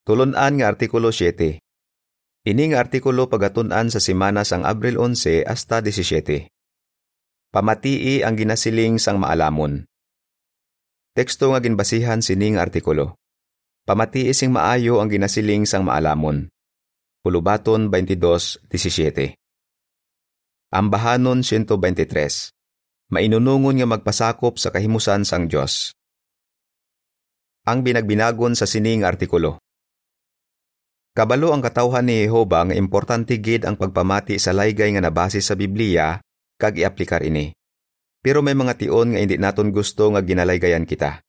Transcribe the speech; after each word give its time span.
Tulunan 0.00 0.56
nga 0.56 0.66
Artikulo 0.72 1.12
7. 1.12 1.60
Ini 2.40 2.72
nga 2.72 2.80
artikulo 2.80 3.28
pagatun-an 3.28 3.92
sa 3.92 4.00
semana 4.00 4.48
sang 4.48 4.64
Abril 4.64 4.96
11 4.96 5.44
hasta 5.44 5.84
17. 5.84 6.48
Pamatii 7.52 8.24
ang 8.24 8.32
ginasiling 8.32 8.96
sang 8.96 9.20
maalamon. 9.20 9.84
Teksto 11.12 11.52
nga 11.52 11.60
ginbasihan 11.60 12.24
sining 12.24 12.56
artikulo. 12.56 13.20
Pamatii 13.84 14.32
sing 14.32 14.56
maayo 14.56 15.04
ang 15.04 15.12
ginasiling 15.12 15.68
sang 15.68 15.84
maalamon. 15.84 16.48
Pulubaton 17.20 17.92
22:17. 17.92 19.36
Ambahanon 20.72 21.44
123. 21.44 22.56
Mainunungon 23.12 23.76
nga 23.76 23.88
magpasakop 23.90 24.56
sa 24.56 24.72
kahimusan 24.72 25.28
sang 25.28 25.44
Dios. 25.44 25.92
Ang 27.68 27.84
binagbinagon 27.84 28.56
sa 28.56 28.64
sining 28.64 29.04
artikulo. 29.04 29.60
Kabalo 31.20 31.52
ang 31.52 31.60
katawhan 31.60 32.08
ni 32.08 32.24
Jehova 32.24 32.64
nga 32.64 32.72
importante 32.72 33.36
gid 33.36 33.68
ang 33.68 33.76
pagpamati 33.76 34.40
sa 34.40 34.56
laygay 34.56 34.96
nga 34.96 35.04
nabase 35.04 35.44
sa 35.44 35.52
Biblia 35.52 36.16
kag 36.56 36.80
iaplikar 36.80 37.20
ini. 37.20 37.52
Pero 38.24 38.40
may 38.40 38.56
mga 38.56 38.80
tion 38.80 39.12
nga 39.12 39.20
hindi 39.20 39.36
naton 39.36 39.68
gusto 39.68 40.08
nga 40.16 40.24
ginalaygayan 40.24 40.88
kita. 40.88 41.20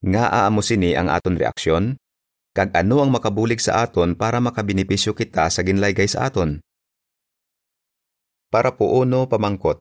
Nga 0.00 0.24
aamo 0.32 0.64
sini 0.64 0.96
ang 0.96 1.12
aton 1.12 1.36
reaksyon? 1.36 2.00
Kag 2.56 2.72
ano 2.72 3.04
ang 3.04 3.12
makabulig 3.12 3.60
sa 3.60 3.84
aton 3.84 4.16
para 4.16 4.40
makabinipisyo 4.40 5.12
kita 5.12 5.52
sa 5.52 5.60
ginlaygay 5.60 6.08
sa 6.08 6.32
aton? 6.32 6.64
Para 8.48 8.80
po 8.80 8.96
uno 8.96 9.28
pamangkot. 9.28 9.76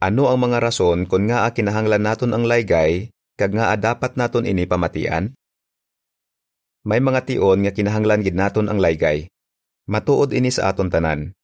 Ano 0.00 0.24
ang 0.32 0.40
mga 0.40 0.64
rason 0.64 1.04
kung 1.04 1.28
nga 1.28 1.44
kinahanglan 1.52 2.00
naton 2.00 2.32
ang 2.32 2.48
laygay 2.48 3.12
kag 3.36 3.52
nga 3.52 3.76
dapat 3.76 4.16
naton 4.16 4.48
ini 4.48 4.64
pamatian? 4.64 5.36
May 6.88 7.04
mga 7.04 7.28
tion 7.28 7.60
nga 7.60 7.72
kinahanglan 7.76 8.24
gid 8.24 8.32
naton 8.32 8.72
ang 8.72 8.80
laygay. 8.80 9.28
Matuod 9.92 10.32
ini 10.32 10.48
sa 10.48 10.72
aton 10.72 10.88
tanan. 10.88 11.36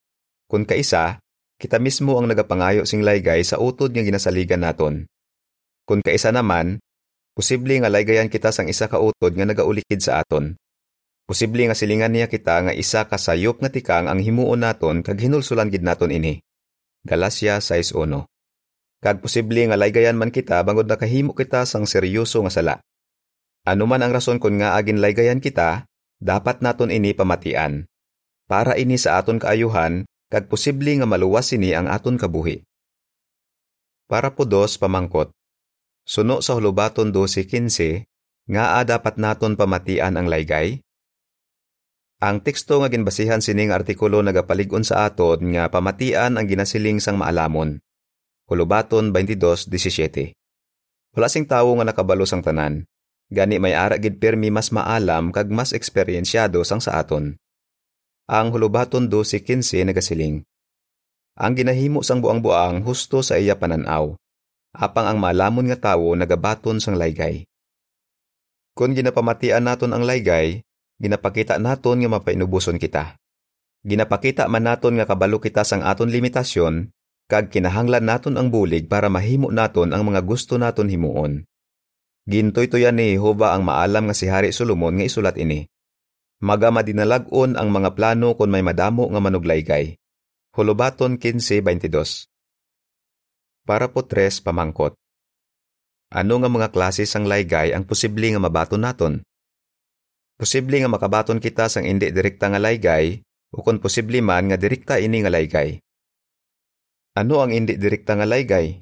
Kun 0.48 0.64
kaisa, 0.64 1.20
kita 1.60 1.77
mismo 1.77 2.16
ang 2.16 2.32
nagapangayo 2.32 2.88
sing 2.88 3.05
laygay 3.05 3.44
sa 3.44 3.60
utod 3.60 3.92
nga 3.92 4.00
ginasaligan 4.00 4.64
naton. 4.64 5.04
Kun 5.84 6.00
kaisa 6.00 6.32
naman, 6.32 6.80
posible 7.36 7.77
nga 7.77 7.92
laygayan 7.92 8.32
kita 8.32 8.56
sang 8.56 8.72
isa 8.72 8.88
ka 8.88 8.96
utod 8.96 9.36
nga 9.36 9.44
nagaulikid 9.44 10.00
sa 10.00 10.24
aton. 10.24 10.56
Posible 11.28 11.69
nga 11.69 11.76
silingan 11.76 12.16
niya 12.16 12.32
kita 12.32 12.64
nga 12.64 12.72
isa 12.72 13.04
ka 13.04 13.20
sayop 13.20 13.60
nga 13.60 13.69
tikang 13.69 14.08
ang 14.08 14.24
himuon 14.24 14.64
naton 14.64 15.04
kag 15.04 15.20
hinulsulan 15.20 15.69
gid 15.69 15.84
naton 15.84 16.08
ini. 16.08 16.41
Galacia 17.04 17.60
6:1. 17.60 18.00
Kag 19.04 19.20
posible 19.20 19.60
nga 19.69 19.76
laygayan 19.76 20.16
man 20.16 20.32
kita 20.32 20.64
bangod 20.64 20.88
nakahimo 20.88 21.36
kita 21.36 21.69
sang 21.69 21.84
seryoso 21.84 22.41
nga 22.41 22.52
sala. 22.52 22.76
Ano 23.64 23.88
man 23.88 24.04
ang 24.04 24.12
rason 24.12 24.36
kung 24.36 24.60
nga 24.60 24.76
agin 24.76 25.00
laygayan 25.00 25.40
kita, 25.40 25.88
dapat 26.20 26.60
naton 26.60 26.92
ini 26.92 27.16
pamatian. 27.16 27.88
Para 28.44 28.76
ini 28.76 29.00
sa 29.00 29.16
aton 29.16 29.40
kaayuhan, 29.40 30.04
kag 30.28 30.52
posible 30.52 30.92
nga 31.00 31.08
maluwas 31.08 31.48
ini 31.56 31.72
ang 31.72 31.88
aton 31.88 32.20
kabuhi. 32.20 32.60
Para 34.04 34.36
po 34.36 34.44
dos 34.44 34.76
pamangkot. 34.76 35.32
Suno 36.04 36.44
sa 36.44 36.52
hulubaton 36.60 37.08
12.15, 37.08 38.04
nga 38.52 38.76
a 38.76 38.84
dapat 38.84 39.16
naton 39.16 39.56
pamatian 39.56 40.20
ang 40.20 40.28
laygay? 40.28 40.84
Ang 42.20 42.44
teksto 42.44 42.84
nga 42.84 42.92
ginbasihan 42.92 43.40
sining 43.40 43.72
artikulo 43.72 44.20
nagapalig-on 44.20 44.84
sa 44.84 45.08
aton 45.08 45.40
nga 45.56 45.72
pamatian 45.72 46.36
ang 46.36 46.44
ginasiling 46.44 47.00
sang 47.00 47.16
maalamon. 47.16 47.80
Hulubaton 48.44 49.08
22.17 49.08 50.36
Wala 51.16 51.32
sing 51.32 51.48
tawo 51.48 51.80
nga 51.80 51.88
nakabalo 51.88 52.28
sang 52.28 52.44
tanan, 52.44 52.84
Gani 53.34 53.58
may 53.58 53.74
ara 53.74 53.98
gid 53.98 54.22
permi 54.22 54.54
mas 54.54 54.70
maalam 54.70 55.34
kag 55.34 55.50
mas 55.50 55.74
eksperyensyado 55.74 56.62
sang 56.62 56.78
sa 56.78 57.02
aton. 57.02 57.34
Ang 58.30 58.54
hulubaton 58.54 59.10
12:15 59.10 59.82
nagasiling. 59.91 60.46
Ang 61.34 61.52
ginahimo 61.58 62.06
sang 62.06 62.22
buang-buang 62.22 62.86
husto 62.86 63.26
sa 63.26 63.34
iya 63.34 63.59
pananaw. 63.59 64.14
Apang 64.70 65.10
ang 65.10 65.19
malamon 65.19 65.66
nga 65.66 65.91
tawo 65.91 66.14
nagabaton 66.14 66.78
sang 66.78 66.94
laygay. 66.94 67.42
Kung 68.78 68.94
ginapamatian 68.94 69.66
naton 69.66 69.91
ang 69.91 70.06
laygay, 70.06 70.62
ginapakita 71.03 71.59
naton 71.59 72.06
nga 72.06 72.10
mapainubuson 72.14 72.78
kita. 72.78 73.19
Ginapakita 73.82 74.47
man 74.47 74.70
naton 74.70 74.94
nga 74.94 75.10
kabalo 75.10 75.42
kita 75.42 75.66
sang 75.66 75.82
aton 75.82 76.06
limitasyon, 76.06 76.86
kag 77.26 77.50
kinahanglan 77.50 78.06
naton 78.06 78.38
ang 78.38 78.47
bulig 78.47 78.86
para 78.86 79.10
mahimo 79.10 79.50
naton 79.50 79.91
ang 79.91 80.06
mga 80.06 80.22
gusto 80.22 80.54
naton 80.54 80.86
himuon. 80.86 81.42
Gintoy-toyan 82.24 82.96
ni 82.96 83.12
Jehova 83.12 83.52
ang 83.52 83.68
maalam 83.68 84.08
nga 84.08 84.16
si 84.16 84.32
Hari 84.32 84.48
Solomon 84.48 84.96
nga 84.96 85.04
isulat 85.04 85.36
ini. 85.36 85.68
Maga 86.40 86.72
madinalag-on 86.72 87.60
ang 87.60 87.68
mga 87.68 87.92
plano 87.92 88.32
kon 88.32 88.48
may 88.48 88.64
madamo 88.64 89.12
nga 89.12 89.20
manuglaygay. 89.20 90.00
Hulubaton 90.56 91.20
15:22. 91.20 92.28
Para 93.68 93.92
po 93.92 94.08
tres 94.08 94.40
pamangkot. 94.40 94.96
Ano 96.12 96.34
nga 96.40 96.48
mga 96.48 96.68
klase 96.72 97.04
sang 97.04 97.28
laygay 97.28 97.76
ang 97.76 97.84
posible 97.84 98.24
nga 98.32 98.41
mabaton 98.41 98.80
naton? 98.80 99.14
Posible 100.41 100.80
nga 100.80 100.88
makabaton 100.88 101.41
kita 101.41 101.68
sang 101.68 101.84
indi 101.84 102.08
direkta 102.08 102.48
nga 102.48 102.60
laygay 102.60 103.20
o 103.52 103.60
kung 103.60 103.80
posible 103.80 104.24
man 104.24 104.48
nga 104.48 104.56
direkta 104.56 104.96
ini 104.96 105.20
nga 105.20 105.32
laygay. 105.32 105.76
Ano 107.20 107.44
ang 107.44 107.52
indi 107.52 107.76
direkta 107.76 108.16
nga 108.16 108.24
laygay? 108.24 108.80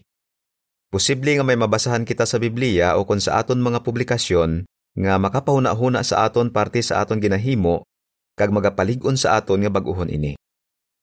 Posible 0.93 1.41
nga 1.41 1.41
may 1.41 1.57
mabasahan 1.57 2.05
kita 2.05 2.29
sa 2.29 2.37
Biblia 2.37 3.01
o 3.01 3.09
kung 3.09 3.17
sa 3.17 3.41
aton 3.41 3.65
mga 3.65 3.81
publikasyon 3.81 4.69
nga 4.93 5.17
makapahuna-huna 5.17 6.05
sa 6.05 6.29
aton 6.29 6.53
parte 6.53 6.85
sa 6.85 7.01
aton 7.01 7.17
ginahimo 7.17 7.89
kag 8.37 8.53
magapalig-on 8.53 9.17
sa 9.17 9.41
aton 9.41 9.65
nga 9.65 9.73
bag-ohon 9.73 10.13
ini. 10.13 10.37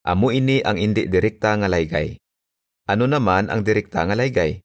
Amo 0.05 0.29
ini 0.29 0.61
ang 0.61 0.77
indi 0.77 1.09
direkta 1.09 1.57
nga 1.57 1.65
laygay. 1.65 2.21
Ano 2.85 3.09
naman 3.09 3.49
ang 3.49 3.65
direkta 3.65 4.05
nga 4.05 4.13
laygay? 4.13 4.61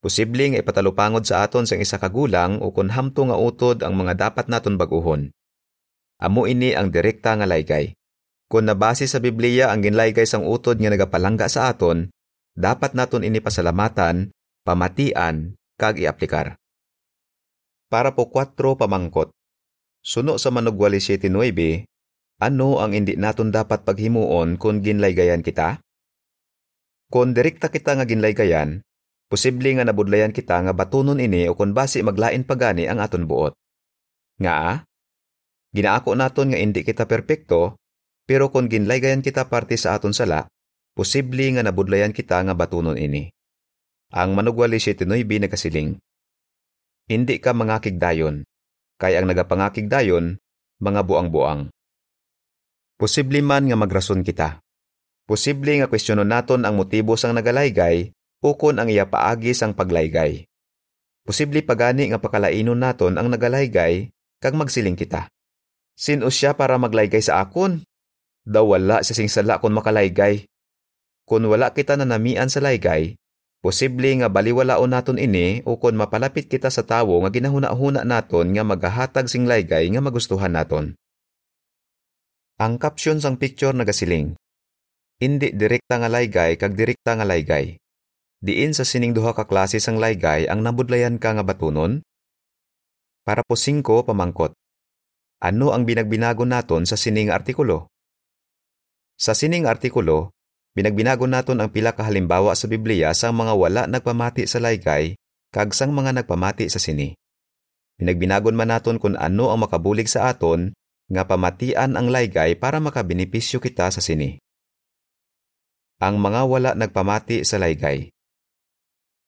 Posible 0.00 0.48
nga 0.48 0.58
ipatalupangod 0.64 1.28
sa 1.28 1.44
aton 1.44 1.68
sang 1.68 1.84
isa 1.84 2.00
ka 2.00 2.08
gulang 2.08 2.56
o 2.64 2.72
kung 2.72 2.88
hamto 2.88 3.28
nga 3.28 3.36
utod 3.36 3.84
ang 3.84 3.92
mga 3.92 4.16
dapat 4.16 4.48
naton 4.48 4.80
bag-ohon. 4.80 5.36
Amo 6.16 6.48
ini 6.48 6.72
ang 6.72 6.88
direkta 6.88 7.36
nga 7.36 7.44
laygay. 7.44 7.92
Kung 8.48 8.64
nabase 8.64 9.04
sa 9.04 9.20
Biblia 9.20 9.68
ang 9.68 9.84
ginlaygay 9.84 10.24
sang 10.24 10.48
utod 10.48 10.80
nga 10.80 10.88
nagapalangga 10.88 11.44
sa 11.44 11.68
aton, 11.68 12.08
dapat 12.56 12.96
naton 12.96 13.20
ini 13.20 13.44
pasalamatan 13.44 14.32
pamatian, 14.66 15.54
kag 15.78 16.02
iaplikar. 16.02 16.58
Para 17.86 18.18
po 18.18 18.26
4 18.26 18.58
pamangkot. 18.74 19.30
Suno 20.02 20.42
sa 20.42 20.50
manugwali 20.50 20.98
7.9, 20.98 21.86
ano 22.42 22.82
ang 22.82 22.90
hindi 22.90 23.14
naton 23.14 23.54
dapat 23.54 23.86
paghimuon 23.86 24.58
kung 24.58 24.82
ginlaygayan 24.82 25.46
kita? 25.46 25.78
Kung 27.06 27.30
direkta 27.30 27.70
kita 27.70 27.94
nga 27.94 28.02
ginlaygayan, 28.02 28.82
posible 29.30 29.70
nga 29.78 29.86
nabudlayan 29.86 30.34
kita 30.34 30.58
nga 30.66 30.74
batunon 30.74 31.22
ini 31.22 31.46
o 31.46 31.54
kung 31.54 31.70
basi 31.70 32.02
maglain 32.02 32.42
pagani 32.42 32.90
ang 32.90 32.98
aton 32.98 33.30
buot. 33.30 33.54
Nga, 34.42 34.82
ginaako 35.70 36.18
naton 36.18 36.50
nga 36.50 36.58
hindi 36.58 36.82
kita 36.82 37.06
perpekto, 37.06 37.78
pero 38.26 38.50
kung 38.50 38.66
ginlaygayan 38.66 39.22
kita 39.22 39.46
parte 39.46 39.78
sa 39.78 39.94
aton 39.94 40.10
sala, 40.10 40.50
posible 40.98 41.54
nga 41.54 41.62
nabudlayan 41.62 42.10
kita 42.10 42.42
nga 42.42 42.54
batunon 42.58 42.98
ini. 42.98 43.30
Ang 44.16 44.32
manugwali 44.32 44.80
7.9 44.80 45.28
nagasiling. 45.44 46.00
Hindi 47.04 47.36
ka 47.36 47.52
mangakigdayon, 47.52 48.48
kay 48.96 49.12
ang 49.12 49.28
nagapangakigdayon, 49.28 50.40
mga 50.80 51.00
buang-buang. 51.04 51.68
Posible 52.96 53.44
man 53.44 53.68
nga 53.68 53.76
magrason 53.76 54.24
kita. 54.24 54.64
Posible 55.28 55.84
nga 55.84 55.92
kwestiyonon 55.92 56.32
naton 56.32 56.64
ang 56.64 56.80
motibo 56.80 57.12
sang 57.20 57.36
nagalaygay 57.36 58.16
ukon 58.40 58.80
ang 58.80 58.88
iya 58.88 59.04
paagi 59.04 59.52
sang 59.52 59.76
paglaygay. 59.76 60.48
Posible 61.26 61.60
pagani 61.60 62.08
nga 62.08 62.22
pakalainon 62.22 62.78
naton 62.78 63.20
ang 63.20 63.28
nagalaygay 63.28 64.08
kag 64.40 64.54
magsiling 64.56 64.96
kita. 64.96 65.28
Sino 65.92 66.32
siya 66.32 66.56
para 66.56 66.80
maglaygay 66.80 67.20
sa 67.20 67.44
akon? 67.44 67.82
Daw 68.46 68.64
wala 68.64 69.02
sa 69.02 69.12
singsala 69.12 69.58
kon 69.58 69.74
makalaygay. 69.74 70.46
Kung 71.26 71.42
wala 71.50 71.74
kita 71.74 71.98
na 71.98 72.06
namian 72.06 72.46
sa 72.46 72.62
laygay, 72.62 73.18
Posible 73.66 74.14
nga 74.22 74.30
baliwalaon 74.30 74.94
naton 74.94 75.18
ini 75.18 75.58
o 75.66 75.74
kon 75.74 75.98
mapalapit 75.98 76.46
kita 76.46 76.70
sa 76.70 76.86
tawo 76.86 77.18
nga 77.26 77.34
ginahuna-huna 77.34 78.06
naton 78.06 78.54
nga 78.54 78.62
magahatag 78.62 79.26
sing 79.26 79.42
laygay 79.42 79.90
nga 79.90 79.98
magustuhan 79.98 80.54
naton. 80.54 80.94
Ang 82.62 82.78
caption 82.78 83.18
sang 83.18 83.34
picture 83.34 83.74
nagasiling. 83.74 84.38
Indi 85.18 85.50
direkta 85.50 85.98
nga 85.98 86.06
laygay 86.06 86.54
kag 86.54 86.78
direkta 86.78 87.18
nga 87.18 87.26
laygay. 87.26 87.74
Diin 88.38 88.70
sa 88.70 88.86
sining 88.86 89.10
duha 89.10 89.34
ka 89.34 89.50
klase 89.50 89.82
sang 89.82 89.98
laygay 89.98 90.46
ang 90.46 90.62
nabudlayan 90.62 91.18
ka 91.18 91.34
nga 91.34 91.42
batunon? 91.42 92.06
Para 93.26 93.42
po 93.42 93.58
singko 93.58 94.06
pamangkot. 94.06 94.54
Ano 95.42 95.74
ang 95.74 95.90
binagbinago 95.90 96.46
naton 96.46 96.86
sa 96.86 96.94
sining 96.94 97.34
artikulo? 97.34 97.90
Sa 99.18 99.34
sining 99.34 99.66
artikulo, 99.66 100.35
Binagbinago 100.76 101.24
naton 101.24 101.64
ang 101.64 101.72
pila 101.72 101.96
ka 101.96 102.04
halimbawa 102.04 102.52
sa 102.52 102.68
Biblia 102.68 103.16
sang 103.16 103.32
mga 103.32 103.56
wala 103.56 103.82
nagpamati 103.88 104.44
sa 104.44 104.60
laygay 104.60 105.16
kag 105.48 105.72
sang 105.72 105.96
mga 105.96 106.20
nagpamati 106.20 106.68
sa 106.68 106.76
sini. 106.76 107.16
Pinagbinagon 107.96 108.52
man 108.52 108.68
naton 108.68 109.00
kung 109.00 109.16
ano 109.16 109.48
ang 109.48 109.64
makabulig 109.64 110.04
sa 110.04 110.28
aton 110.28 110.76
nga 111.08 111.24
pamatian 111.24 111.96
ang 111.96 112.12
laygay 112.12 112.60
para 112.60 112.76
makabenepisyo 112.76 113.56
kita 113.56 113.88
sa 113.88 114.04
sini. 114.04 114.36
Ang 115.96 116.20
mga 116.20 116.44
wala 116.44 116.70
nagpamati 116.76 117.40
sa 117.40 117.56
laygay. 117.56 118.12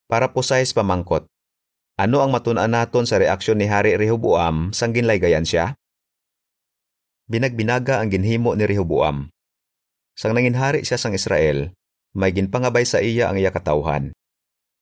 Para 0.05 0.29
po 0.29 0.45
sa 0.45 0.61
pamangkot, 0.61 1.25
ano 1.97 2.21
ang 2.21 2.29
matunan 2.29 2.69
naton 2.69 3.09
sa 3.09 3.17
reaksyon 3.17 3.57
ni 3.57 3.73
Hari 3.73 3.97
Rehoboam 3.97 4.77
sang 4.77 4.93
ginlaygayan 4.93 5.49
siya? 5.49 5.81
Binagbinaga 7.25 8.05
ang 8.05 8.13
ginhimo 8.13 8.53
ni 8.53 8.69
Rehoboam. 8.69 9.33
Sang 10.19 10.35
nangin 10.35 10.59
hari 10.59 10.83
siya 10.83 10.99
sang 10.99 11.15
Israel, 11.15 11.71
may 12.11 12.35
ginpangabay 12.35 12.83
sa 12.83 12.99
iya 12.99 13.31
ang 13.31 13.39
iya 13.39 13.55
katawhan. 13.55 14.11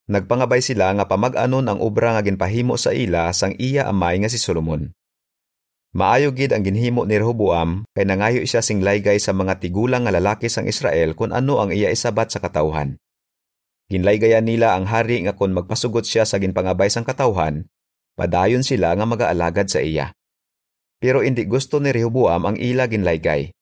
Nagpangabay 0.09 0.65
sila 0.65 0.97
nga 0.97 1.05
pamag-anon 1.05 1.69
ang 1.69 1.77
obra 1.85 2.17
nga 2.17 2.25
ginpahimo 2.25 2.81
sa 2.81 2.97
ila 2.97 3.29
sang 3.37 3.53
iya 3.61 3.85
amay 3.85 4.17
nga 4.17 4.33
si 4.33 4.41
Solomon. 4.41 4.97
Maayo 5.93 6.33
gid 6.33 6.57
ang 6.57 6.65
ginhimo 6.65 7.05
ni 7.05 7.21
Rehoboam 7.21 7.85
kay 7.93 8.09
nangayo 8.09 8.49
siya 8.49 8.65
sing 8.65 8.81
laygay 8.81 9.21
sa 9.21 9.37
mga 9.37 9.61
tigulang 9.61 10.09
nga 10.09 10.17
lalaki 10.17 10.49
sang 10.49 10.65
Israel 10.65 11.13
kung 11.13 11.37
ano 11.37 11.61
ang 11.61 11.69
iya 11.69 11.93
isabat 11.93 12.33
sa 12.33 12.41
katawhan. 12.41 12.97
Ginlaygayan 13.93 14.49
nila 14.49 14.73
ang 14.73 14.89
hari 14.89 15.21
nga 15.29 15.37
kung 15.37 15.53
magpasugot 15.53 16.09
siya 16.09 16.25
sa 16.25 16.41
ginpangabay 16.41 16.89
sang 16.89 17.05
katawhan, 17.05 17.69
padayon 18.17 18.65
sila 18.65 18.97
nga 18.97 19.05
magaalagad 19.05 19.69
sa 19.69 19.85
iya. 19.85 20.17
Pero 20.97 21.21
hindi 21.21 21.45
gusto 21.45 21.77
ni 21.77 21.93
Rehoboam 21.93 22.49
ang 22.49 22.57
ila 22.57 22.89
ginlaygay. 22.89 23.53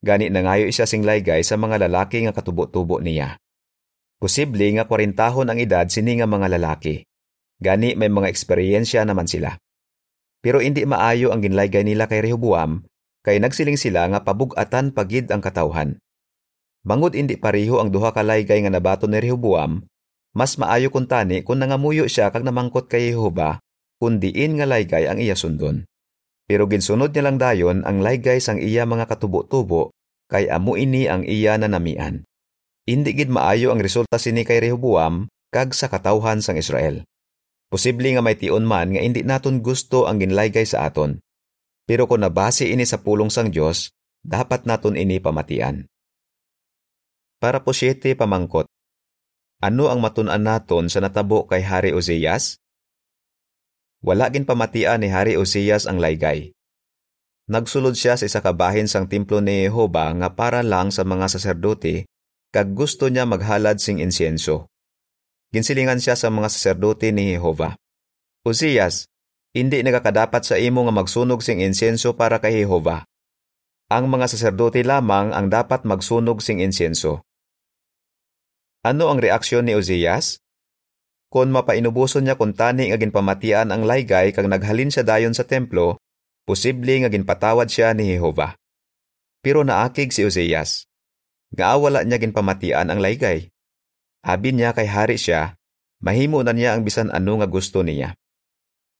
Gani 0.00 0.32
nangayo 0.32 0.72
siya 0.72 0.88
sing 0.88 1.04
laygay 1.04 1.44
sa 1.44 1.60
mga 1.60 1.88
lalaki 1.88 2.24
nga 2.24 2.32
katubo-tubo 2.32 3.04
niya. 3.04 3.36
Posible 4.16 4.64
nga 4.76 4.88
kwarintahon 4.88 5.52
ang 5.52 5.60
edad 5.60 5.88
sini 5.92 6.20
nga 6.20 6.28
mga 6.28 6.56
lalaki. 6.56 7.04
Gani 7.60 7.92
may 7.96 8.08
mga 8.08 8.32
eksperyensya 8.32 9.04
naman 9.04 9.28
sila. 9.28 9.60
Pero 10.40 10.64
hindi 10.64 10.88
maayo 10.88 11.32
ang 11.32 11.44
ginlaygay 11.44 11.84
nila 11.84 12.08
kay 12.08 12.24
Rehoboam, 12.24 12.88
kay 13.20 13.36
nagsiling 13.36 13.76
sila 13.76 14.08
nga 14.08 14.24
pabugatan 14.24 14.96
pagid 14.96 15.28
ang 15.28 15.44
katawhan. 15.44 16.00
Bangod 16.80 17.12
hindi 17.12 17.36
pareho 17.36 17.76
ang 17.76 17.92
duha 17.92 18.16
ka 18.16 18.24
laygay 18.24 18.64
nga 18.64 18.72
nabato 18.72 19.04
ni 19.04 19.20
Rehoboam, 19.20 19.84
mas 20.32 20.56
maayo 20.56 20.88
kun 20.88 21.10
tani 21.10 21.42
kung 21.44 21.60
nangamuyo 21.60 22.06
siya 22.06 22.32
kag 22.32 22.46
namangkot 22.46 22.88
kay 22.88 23.12
Jehova, 23.12 23.60
kun 24.00 24.22
diin 24.22 24.56
nga 24.56 24.64
laygay 24.64 25.10
ang 25.10 25.20
iya 25.20 25.36
sundon. 25.36 25.84
Pero 26.50 26.66
ginsunod 26.66 27.14
niya 27.14 27.22
lang 27.30 27.38
dayon 27.38 27.86
ang 27.86 28.02
laygay 28.02 28.42
sang 28.42 28.58
iya 28.58 28.82
mga 28.82 29.06
katubo-tubo, 29.06 29.94
kay 30.26 30.50
amo 30.50 30.74
ini 30.74 31.06
ang 31.06 31.22
iya 31.22 31.54
na 31.54 31.70
namian. 31.70 32.26
Hindi 32.90 33.14
gid 33.14 33.30
maayo 33.30 33.70
ang 33.70 33.78
resulta 33.78 34.18
sini 34.18 34.42
kay 34.42 34.58
Rehoboam 34.58 35.30
kag 35.54 35.70
sa 35.78 35.86
katawhan 35.86 36.42
sang 36.42 36.58
Israel. 36.58 37.06
Posible 37.70 38.10
nga 38.10 38.18
may 38.18 38.34
tion 38.34 38.66
man 38.66 38.90
nga 38.90 38.98
hindi 38.98 39.22
naton 39.22 39.62
gusto 39.62 40.10
ang 40.10 40.18
ginlaygay 40.18 40.66
sa 40.66 40.90
aton. 40.90 41.22
Pero 41.86 42.10
kung 42.10 42.26
nabase 42.26 42.66
ini 42.66 42.82
sa 42.82 42.98
pulong 42.98 43.30
sang 43.30 43.54
Dios, 43.54 43.94
dapat 44.26 44.66
naton 44.66 44.98
ini 44.98 45.22
pamatian. 45.22 45.86
Para 47.38 47.62
po 47.62 47.70
siyete 47.70 48.18
pamangkot. 48.18 48.66
Ano 49.62 49.86
ang 49.86 50.02
matun-an 50.02 50.42
naton 50.42 50.90
sa 50.90 50.98
natabo 50.98 51.46
kay 51.46 51.62
Hari 51.62 51.94
Ozias? 51.94 52.58
Wala 54.00 54.32
gin 54.32 54.48
pamatian 54.48 55.04
ni 55.04 55.12
Hari 55.12 55.36
Ozias 55.36 55.84
ang 55.84 56.00
laygay. 56.00 56.56
Nagsulod 57.52 57.98
siya 57.98 58.16
sa 58.16 58.24
isa 58.24 58.40
kabahin 58.40 58.88
sang 58.88 59.10
templo 59.10 59.44
ni 59.44 59.68
Jehova 59.68 60.08
nga 60.16 60.32
para 60.32 60.64
lang 60.64 60.88
sa 60.88 61.04
mga 61.04 61.28
saserdote 61.28 62.08
kag 62.48 62.72
gusto 62.72 63.12
niya 63.12 63.28
maghalad 63.28 63.76
sing 63.76 64.00
insienso. 64.00 64.70
Ginsilingan 65.52 65.98
siya 65.98 66.14
sa 66.16 66.30
mga 66.30 66.48
saserdote 66.48 67.10
ni 67.10 67.34
Jehova. 67.34 67.76
Uziyas, 68.46 69.10
hindi 69.50 69.82
nagakadapat 69.82 70.46
sa 70.46 70.56
imo 70.56 70.86
nga 70.86 70.94
magsunog 70.94 71.42
sing 71.42 71.58
insienso 71.58 72.14
para 72.14 72.38
kay 72.38 72.62
Jehova. 72.62 73.04
Ang 73.90 74.06
mga 74.08 74.30
saserdote 74.30 74.80
lamang 74.86 75.34
ang 75.34 75.50
dapat 75.50 75.82
magsunog 75.82 76.38
sing 76.38 76.62
insienso. 76.62 77.26
Ano 78.86 79.10
ang 79.10 79.18
reaksyon 79.18 79.66
ni 79.66 79.74
Uziyas? 79.74 80.38
Kung 81.30 81.54
mapainubuson 81.54 82.26
niya 82.26 82.34
kung 82.34 82.50
tani 82.50 82.90
nga 82.90 82.98
ginpamatian 82.98 83.70
ang 83.70 83.86
laygay 83.86 84.34
kag 84.34 84.50
naghalin 84.50 84.90
siya 84.90 85.06
dayon 85.06 85.30
sa 85.30 85.46
templo, 85.46 86.02
posible 86.42 86.90
nga 86.90 87.06
ginpatawad 87.06 87.70
siya 87.70 87.94
ni 87.94 88.10
Jehova. 88.10 88.58
Pero 89.38 89.62
naakig 89.62 90.10
si 90.10 90.26
Uziyas 90.26 90.90
nga 91.54 91.74
wala 91.78 92.02
niya 92.02 92.18
ginpamatian 92.18 92.90
ang 92.90 92.98
laygay. 93.02 93.50
Abi 94.22 94.54
niya 94.54 94.74
kay 94.74 94.86
hari 94.86 95.18
siya, 95.18 95.58
mahimo 96.02 96.42
na 96.46 96.54
niya 96.54 96.74
ang 96.74 96.86
bisan 96.86 97.10
ano 97.10 97.38
nga 97.42 97.46
gusto 97.50 97.82
niya. 97.82 98.14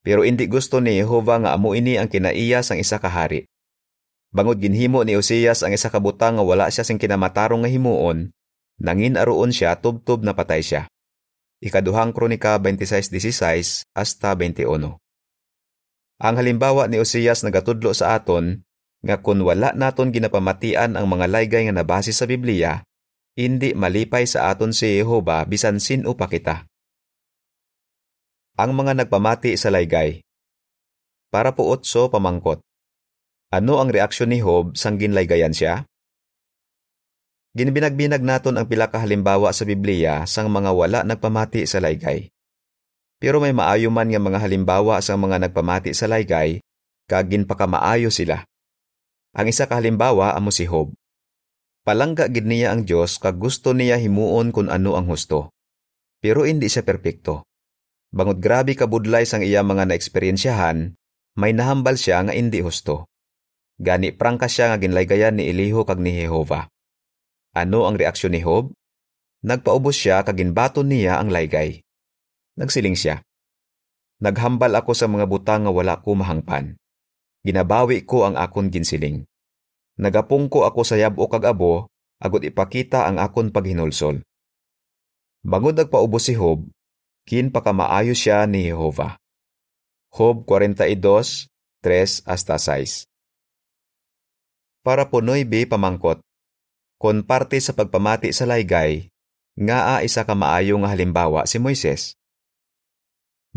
Pero 0.01 0.27
hindi 0.27 0.47
gusto 0.47 0.81
ni 0.81 0.97
Jehova 0.99 1.39
nga 1.39 1.51
amo 1.55 1.77
ini 1.77 1.95
ang 1.95 2.11
kinaiya 2.11 2.63
sang 2.65 2.81
isa 2.81 2.99
ka 2.99 3.07
hari. 3.07 3.47
Bangod 4.31 4.59
ginhimo 4.59 5.03
ni 5.03 5.15
Osias 5.15 5.63
ang 5.63 5.71
isa 5.71 5.91
ka 5.91 5.99
butang 5.99 6.39
nga 6.39 6.43
wala 6.43 6.67
siya 6.71 6.87
sing 6.87 6.95
kinamatarong 6.95 7.63
nga 7.63 7.71
himuon, 7.71 8.31
nangin 8.79 9.19
aroon 9.19 9.51
siya 9.51 9.77
tubtob 9.79 10.23
na 10.23 10.35
patay 10.35 10.63
siya. 10.63 10.90
Ikaduhang 11.61 12.09
Kronika 12.09 12.57
26:16 12.57 13.85
hasta 13.93 14.33
21. 14.33 14.97
Ang 16.17 16.35
halimbawa 16.37 16.89
ni 16.89 16.97
Osias 16.97 17.45
nagatudlo 17.45 17.93
sa 17.93 18.17
aton 18.17 18.65
nga 19.05 19.21
kung 19.21 19.45
wala 19.45 19.69
naton 19.77 20.09
ginapamatian 20.09 20.97
ang 20.97 21.05
mga 21.05 21.29
laygay 21.29 21.69
nga 21.69 21.77
nabase 21.77 22.17
sa 22.17 22.25
Biblia, 22.25 22.81
hindi 23.37 23.77
malipay 23.77 24.25
sa 24.25 24.49
aton 24.49 24.73
si 24.73 25.01
Jehova 25.01 25.45
bisan 25.45 25.77
sino 25.77 26.17
pa 26.17 26.25
kita. 26.25 26.65
Ang 28.57 28.73
mga 28.73 29.05
nagpamati 29.05 29.53
sa 29.53 29.69
laygay. 29.69 30.25
Para 31.29 31.53
po 31.53 31.69
otso 31.69 32.09
pamangkot. 32.09 32.57
Ano 33.53 33.77
ang 33.77 33.93
reaksyon 33.93 34.33
ni 34.33 34.41
Job 34.41 34.73
sang 34.73 34.97
ginlaygayan 34.97 35.53
siya? 35.53 35.85
Ginbinagbinag 37.51 38.23
naton 38.23 38.55
ang 38.55 38.63
pila 38.63 38.87
ka 38.87 39.03
halimbawa 39.03 39.51
sa 39.51 39.67
Biblia 39.67 40.23
sang 40.23 40.47
mga 40.47 40.71
wala 40.71 40.99
nagpamati 41.03 41.67
sa 41.67 41.83
laygay. 41.83 42.31
Pero 43.19 43.43
may 43.43 43.51
maayo 43.51 43.91
man 43.91 44.07
nga 44.07 44.23
mga 44.23 44.39
halimbawa 44.39 45.03
sang 45.03 45.19
mga 45.19 45.47
nagpamati 45.47 45.91
sa 45.91 46.07
laygay, 46.07 46.63
kag 47.11 47.27
ginpakamaayo 47.27 48.07
sila. 48.07 48.47
Ang 49.35 49.51
isa 49.51 49.67
ka 49.67 49.83
halimbawa 49.83 50.31
amo 50.31 50.47
si 50.47 50.63
Job. 50.63 50.95
Palangga 51.83 52.31
gid 52.31 52.47
niya 52.47 52.71
ang 52.71 52.87
Dios 52.87 53.19
kag 53.19 53.35
gusto 53.35 53.75
niya 53.75 53.99
himuon 53.99 54.55
kung 54.55 54.71
ano 54.71 54.95
ang 54.95 55.11
husto. 55.11 55.51
Pero 56.23 56.47
hindi 56.47 56.71
siya 56.71 56.87
perpekto. 56.87 57.43
Bangod 58.15 58.39
grabe 58.39 58.79
kabudlay 58.79 59.27
sang 59.27 59.43
iya 59.43 59.59
mga 59.59 59.91
naeksperyensyahan, 59.91 60.95
may 61.35 61.51
nahambal 61.51 61.99
siya 61.99 62.23
nga 62.23 62.31
hindi 62.31 62.63
husto. 62.63 63.11
Gani 63.75 64.15
prangka 64.15 64.47
siya 64.47 64.71
nga 64.71 64.77
ginlaygayan 64.79 65.35
ni 65.35 65.51
Eliho 65.51 65.83
kag 65.83 65.99
ni 65.99 66.15
Jehova. 66.15 66.71
Ano 67.51 67.87
ang 67.87 67.99
reaksyon 67.99 68.35
ni 68.35 68.41
Job? 68.43 68.71
Nagpaubos 69.43 69.97
siya 69.97 70.21
kag 70.23 70.37
ginbaton 70.37 70.87
niya 70.87 71.19
ang 71.19 71.33
laygay. 71.33 71.81
Nagsiling 72.55 72.95
siya. 72.95 73.25
Naghambal 74.21 74.71
ako 74.77 74.93
sa 74.93 75.09
mga 75.09 75.25
butang 75.25 75.65
nga 75.65 75.73
wala 75.73 75.97
ko 75.99 76.13
mahangpan 76.13 76.77
ginabawi 77.41 78.05
ko 78.05 78.29
ang 78.29 78.37
akon 78.37 78.69
ginsiling. 78.69 79.25
Nagapungko 79.97 80.65
ako 80.65 80.81
sa 80.85 80.95
yabo 80.97 81.27
kag 81.29 81.45
abo, 81.45 81.89
agud 82.21 82.45
ipakita 82.45 83.09
ang 83.09 83.17
akon 83.21 83.49
paghinulsol. 83.49 84.21
Bangod 85.41 85.73
nagpaubos 85.73 86.29
si 86.29 86.37
Hob, 86.37 86.69
kin 87.25 87.49
pakamaayo 87.49 88.13
siya 88.13 88.45
ni 88.45 88.69
Jehova. 88.69 89.17
Job 90.13 90.45
42, 90.45 91.49
3 91.81 92.29
hasta 92.29 92.55
6 92.59 93.09
Para 94.85 95.09
punoy 95.09 95.47
B 95.47 95.65
pamangkot, 95.65 96.21
kon 97.01 97.25
parte 97.25 97.57
sa 97.57 97.73
pagpamati 97.73 98.29
sa 98.29 98.45
laygay, 98.45 99.09
nga 99.57 99.97
a 99.97 100.05
isa 100.05 100.21
ka 100.21 100.37
maayo 100.37 100.77
nga 100.85 100.93
halimbawa 100.93 101.49
si 101.49 101.57
Moises. 101.57 102.13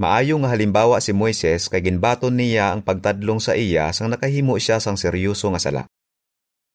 Maayo 0.00 0.40
nga 0.40 0.48
halimbawa 0.48 0.96
si 1.04 1.12
Moises 1.12 1.68
kay 1.68 1.84
ginbaton 1.84 2.40
niya 2.40 2.72
ang 2.72 2.80
pagtadlong 2.80 3.44
sa 3.44 3.52
iya 3.52 3.92
sang 3.92 4.08
nakahimo 4.08 4.56
siya 4.56 4.80
sang 4.80 4.96
seryoso 4.96 5.52
nga 5.52 5.60
sala. 5.60 5.82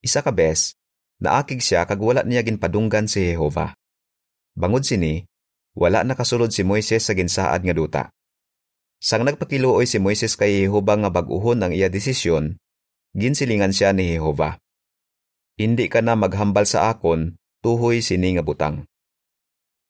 Isa 0.05 0.21
ka 0.21 0.29
bes, 0.29 0.77
naakig 1.17 1.57
siya 1.57 1.89
kag 1.89 1.97
wala 1.97 2.21
niya 2.21 2.45
ginpadunggan 2.45 3.09
si 3.09 3.33
Jehova. 3.33 3.73
Bangod 4.53 4.85
sini, 4.85 5.25
wala 5.73 6.05
nakasulod 6.05 6.53
si 6.53 6.61
Moises 6.61 7.01
sa 7.01 7.17
ginsaad 7.17 7.65
nga 7.65 7.73
duta. 7.73 8.03
Sang 9.01 9.25
nagpakiluoy 9.25 9.89
si 9.89 9.97
Moises 9.97 10.37
kay 10.37 10.69
Jehova 10.69 11.01
nga 11.01 11.09
bag-uhon 11.09 11.65
ang 11.65 11.73
iya 11.73 11.89
desisyon, 11.89 12.61
ginsilingan 13.17 13.73
siya 13.73 13.89
ni 13.89 14.13
Jehova. 14.13 14.61
Hindi 15.59 15.91
ka 15.91 15.99
na 15.99 16.15
maghambal 16.15 16.63
sa 16.63 16.87
akon, 16.87 17.35
tuhoy 17.59 17.99
sini 17.99 18.39
nga 18.39 18.43
butang. 18.47 18.87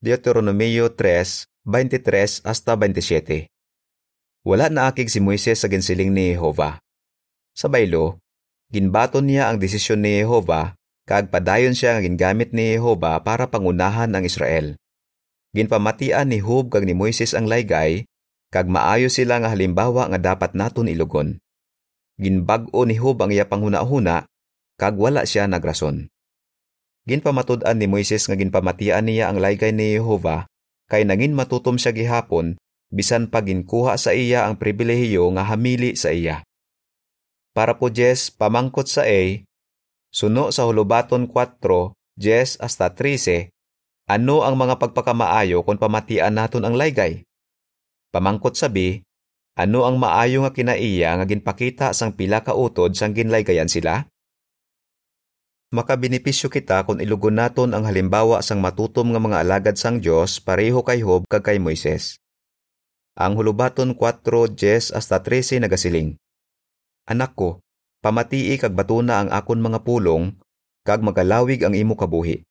Deuteronomio 0.02 0.98
3, 0.98 1.46
23 1.62 2.42
hasta 2.42 2.74
27. 2.74 3.46
Wala 4.42 4.74
na 4.74 4.90
akig 4.90 5.14
si 5.14 5.22
Moises 5.22 5.62
sa 5.62 5.70
ginsiling 5.70 6.10
ni 6.10 6.34
Jehova. 6.34 6.82
Sa 7.54 7.70
baylo, 7.70 8.18
ginbaton 8.74 9.30
niya 9.30 9.54
ang 9.54 9.62
desisyon 9.62 10.02
ni 10.02 10.26
Jehova 10.26 10.74
kag 11.06 11.30
padayon 11.30 11.78
siya 11.78 11.94
nga 11.94 12.02
gingamit 12.02 12.50
ni 12.50 12.74
Jehova 12.74 13.22
para 13.22 13.46
pangunahan 13.46 14.10
ang 14.10 14.26
Israel. 14.26 14.74
Ginpamatian 15.54 16.34
ni 16.34 16.42
Job 16.42 16.74
kag 16.74 16.90
ni 16.90 16.98
Moises 16.98 17.38
ang 17.38 17.46
laygay 17.46 18.10
kag 18.50 18.66
maayo 18.66 19.06
sila 19.06 19.38
nga 19.38 19.54
halimbawa 19.54 20.10
nga 20.10 20.34
dapat 20.34 20.58
naton 20.58 20.90
ilugon. 20.90 21.38
Ginbag-o 22.18 22.90
ni 22.90 22.98
Hob 22.98 23.22
ang 23.22 23.30
iya 23.30 23.46
panghuna-huna, 23.46 24.26
kag 24.80 24.96
wala 24.96 25.28
siya 25.28 25.46
nagrason. 25.52 26.08
Ginpamatud-an 27.04 27.76
ni 27.76 27.92
Moises 27.92 28.24
nga 28.32 28.40
ginpamatian 28.40 29.04
niya 29.04 29.28
ang 29.28 29.44
laygay 29.44 29.76
ni 29.76 30.00
Jehova, 30.00 30.48
kay 30.88 31.04
nangin 31.04 31.36
matutom 31.36 31.76
siya 31.76 31.92
gihapon, 31.92 32.56
bisan 32.88 33.28
pa 33.28 33.44
ginkuha 33.44 34.00
sa 34.00 34.16
iya 34.16 34.48
ang 34.48 34.56
pribilehiyo 34.56 35.28
nga 35.36 35.44
hamili 35.44 36.00
sa 36.00 36.16
iya. 36.16 36.48
Para 37.52 37.76
po 37.76 37.92
Jes, 37.92 38.32
pamangkot 38.32 38.88
sa 38.88 39.04
A, 39.04 39.44
suno 40.16 40.56
sa 40.56 40.64
hulubaton 40.64 41.28
4, 41.28 41.60
Jes 42.16 42.56
hasta 42.64 42.88
13, 42.96 43.52
ano 44.10 44.42
ang 44.42 44.56
mga 44.56 44.80
pagpakamaayo 44.80 45.62
kung 45.62 45.78
pamatian 45.78 46.34
naton 46.34 46.64
ang 46.66 46.74
laygay? 46.80 47.28
Pamangkot 48.10 48.58
sa 48.58 48.72
B, 48.72 49.06
ano 49.60 49.86
ang 49.86 50.00
maayo 50.00 50.48
nga 50.48 50.56
kinaiya 50.56 51.20
nga 51.20 51.26
ginpakita 51.28 51.92
sang 51.92 52.16
pila 52.16 52.42
ka 52.42 52.56
utod 52.56 52.96
sang 52.96 53.12
ginlaygayan 53.12 53.68
sila? 53.68 54.08
Makabinipisyo 55.70 56.50
kita 56.50 56.82
kung 56.82 56.98
ilugon 56.98 57.38
naton 57.38 57.78
ang 57.78 57.86
halimbawa 57.86 58.42
sang 58.42 58.58
matutom 58.58 59.14
nga 59.14 59.22
mga 59.22 59.38
alagad 59.46 59.76
sang 59.78 60.02
Dios 60.02 60.42
pareho 60.42 60.82
kay 60.82 61.06
Hob 61.06 61.30
kag 61.30 61.46
kay 61.46 61.62
Moises. 61.62 62.18
Ang 63.14 63.38
hulubaton 63.38 63.94
4, 63.94 64.26
Jes 64.58 64.90
hasta 64.90 65.22
13 65.22 65.62
nagasiling. 65.62 66.18
Anak 67.06 67.38
ko, 67.38 67.62
pamatii 68.02 68.58
kag 68.58 68.74
batuna 68.74 69.22
ang 69.22 69.30
akon 69.30 69.62
mga 69.62 69.86
pulong, 69.86 70.34
kag 70.90 71.06
magalawig 71.06 71.62
ang 71.62 71.78
imo 71.78 71.94
kabuhi. 71.94 72.42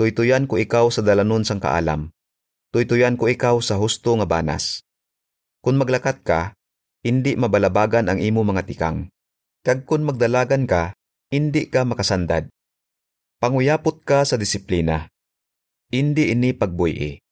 Tuytuyan 0.00 0.48
ko 0.48 0.56
ikaw 0.56 0.88
sa 0.88 1.04
dalanon 1.04 1.44
sang 1.44 1.60
kaalam. 1.60 2.08
Tuytuyan 2.72 3.20
ko 3.20 3.28
ikaw 3.28 3.60
sa 3.60 3.76
husto 3.76 4.16
nga 4.16 4.24
banas. 4.24 4.80
Kung 5.60 5.76
maglakat 5.76 6.24
ka, 6.24 6.56
hindi 7.04 7.36
mabalabagan 7.36 8.08
ang 8.08 8.16
imo 8.16 8.40
mga 8.48 8.64
tikang. 8.64 9.12
Kag 9.60 9.84
kung 9.84 10.08
magdalagan 10.08 10.64
ka, 10.64 10.96
hindi 11.30 11.70
ka 11.70 11.86
makasandad. 11.86 12.50
Panguyapot 13.38 14.02
ka 14.02 14.26
sa 14.26 14.34
disiplina. 14.34 15.06
Hindi 15.86 16.34
ini 16.34 16.50
pagbuyi. 16.50 17.22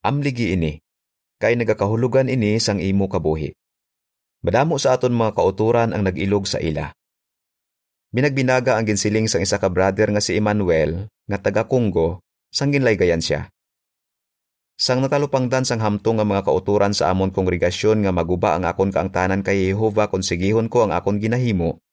Amligi 0.00 0.56
ini. 0.56 0.80
Kay 1.36 1.60
nagakahulugan 1.60 2.32
ini 2.32 2.56
sang 2.56 2.80
imo 2.80 3.12
kabuhi. 3.12 3.52
Madamo 4.40 4.80
sa 4.80 4.96
aton 4.96 5.12
mga 5.12 5.36
kauturan 5.36 5.92
ang 5.92 6.08
nagilog 6.08 6.48
sa 6.48 6.56
ila. 6.64 6.96
Binagbinaga 8.08 8.80
ang 8.80 8.88
ginsiling 8.88 9.28
sang 9.28 9.44
isa 9.44 9.60
ka 9.60 9.68
brother 9.68 10.08
nga 10.08 10.24
si 10.24 10.40
Emmanuel 10.40 11.12
nga 11.28 11.36
taga 11.36 11.68
Congo 11.68 12.24
sang 12.48 12.72
ginlaygayan 12.72 13.20
siya. 13.20 13.52
Sang 14.80 15.04
natalupangdan 15.04 15.68
sang 15.68 15.84
hamtong 15.84 16.20
nga 16.20 16.24
mga 16.24 16.40
kauturan 16.48 16.96
sa 16.96 17.12
amon 17.12 17.36
kongregasyon 17.36 18.00
nga 18.00 18.16
maguba 18.16 18.56
ang 18.56 18.64
akon 18.64 18.88
kaangtanan 18.88 19.44
kay 19.44 19.68
Jehova 19.68 20.08
kung 20.08 20.24
sigihon 20.24 20.72
ko 20.72 20.88
ang 20.88 20.96
akon 20.96 21.20
ginahimo, 21.20 21.84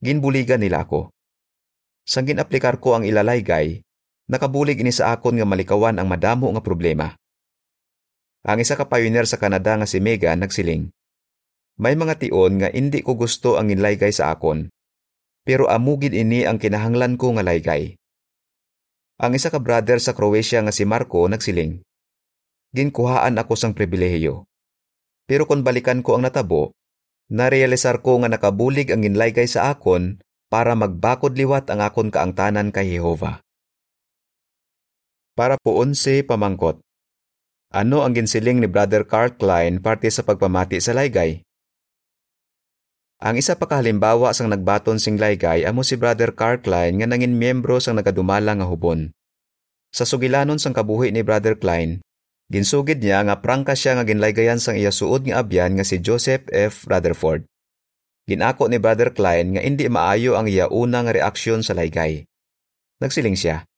ginbuligan 0.00 0.60
nila 0.60 0.88
ako. 0.88 1.12
Sang 2.08 2.24
ginaplikar 2.24 2.80
ko 2.80 2.96
ang 2.96 3.04
ilalaygay, 3.04 3.84
nakabulig 4.26 4.80
ini 4.80 4.90
sa 4.90 5.12
akon 5.12 5.36
nga 5.36 5.46
malikawan 5.46 6.00
ang 6.00 6.08
madamo 6.08 6.48
nga 6.56 6.64
problema. 6.64 7.14
Ang 8.48 8.64
isa 8.64 8.74
ka 8.74 8.88
pioneer 8.88 9.28
sa 9.28 9.36
Canada 9.36 9.76
nga 9.76 9.84
si 9.84 10.00
Megan 10.00 10.40
nagsiling, 10.40 10.88
May 11.80 11.96
mga 11.96 12.20
tion 12.20 12.60
nga 12.60 12.68
hindi 12.68 13.00
ko 13.00 13.16
gusto 13.16 13.56
ang 13.56 13.72
inlaygay 13.72 14.12
sa 14.12 14.36
akon, 14.36 14.68
pero 15.48 15.64
amugid 15.68 16.12
ini 16.12 16.44
ang 16.44 16.60
kinahanglan 16.60 17.16
ko 17.16 17.32
nga 17.36 17.44
laygay. 17.44 17.96
Ang 19.20 19.32
isa 19.36 19.48
ka 19.48 19.60
brother 19.60 19.96
sa 19.96 20.12
Croatia 20.12 20.60
nga 20.60 20.72
si 20.72 20.84
Marco 20.84 21.24
nagsiling, 21.24 21.80
ginkuhaan 22.76 23.36
ako 23.40 23.52
sang 23.56 23.72
pribilehiyo. 23.72 24.44
Pero 25.24 25.48
kung 25.48 25.64
balikan 25.64 26.04
ko 26.04 26.20
ang 26.20 26.28
natabo, 26.28 26.76
narealisar 27.30 28.02
ko 28.02 28.20
nga 28.20 28.28
nakabulig 28.28 28.90
ang 28.90 29.06
ginlaygay 29.06 29.46
sa 29.46 29.70
akon 29.70 30.18
para 30.50 30.74
magbakod 30.74 31.38
liwat 31.38 31.70
ang 31.70 31.80
akon 31.80 32.10
kaangtanan 32.10 32.74
kay 32.74 32.98
Jehova. 32.98 33.38
Para 35.38 35.54
po 35.56 35.78
unse 35.78 36.26
pamangkot. 36.26 36.82
Ano 37.70 38.02
ang 38.02 38.18
ginsiling 38.18 38.58
ni 38.58 38.66
Brother 38.66 39.06
Carl 39.06 39.38
Klein 39.38 39.78
parte 39.78 40.10
sa 40.10 40.26
pagpamati 40.26 40.82
sa 40.82 40.90
laygay? 40.90 41.46
Ang 43.22 43.38
isa 43.38 43.54
pa 43.54 43.70
kahalimbawa 43.70 44.34
sang 44.34 44.50
nagbaton 44.50 44.98
sing 44.98 45.14
laygay 45.14 45.62
amo 45.62 45.86
si 45.86 45.94
Brother 45.94 46.34
Carl 46.34 46.58
Klein 46.58 46.98
nga 46.98 47.06
nangin 47.06 47.38
miyembro 47.38 47.78
sang 47.78 47.94
nagadumala 47.94 48.58
nga 48.58 48.66
hubon. 48.66 49.14
Sa 49.94 50.02
sugilanon 50.02 50.58
sang 50.58 50.74
kabuhi 50.74 51.14
ni 51.14 51.22
Brother 51.22 51.54
Klein, 51.54 52.02
Ginsugid 52.50 52.98
niya 52.98 53.22
nga 53.22 53.38
prangka 53.38 53.78
siya 53.78 53.94
nga 53.94 54.02
ginlaygayan 54.02 54.58
sang 54.58 54.74
iya 54.74 54.90
suod 54.90 55.22
nga 55.22 55.38
abyan 55.38 55.78
nga 55.78 55.86
si 55.86 56.02
Joseph 56.02 56.50
F. 56.50 56.82
Rutherford. 56.90 57.46
Ginako 58.26 58.66
ni 58.66 58.82
Brother 58.82 59.14
Klein 59.14 59.54
nga 59.54 59.62
indi 59.62 59.86
maayo 59.86 60.34
ang 60.34 60.50
iya 60.50 60.66
una 60.66 61.06
nga 61.06 61.14
reaksyon 61.14 61.62
sa 61.62 61.78
laygay. 61.78 62.26
Nagsiling 62.98 63.38
siya. 63.38 63.70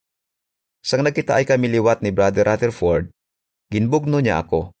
Sang 0.81 1.05
nagkita 1.05 1.37
ay 1.37 1.45
kami 1.45 1.69
liwat 1.69 2.01
ni 2.01 2.09
Brother 2.09 2.49
Rutherford, 2.49 3.13
ginbugno 3.69 4.17
niya 4.19 4.41
ako. 4.41 4.73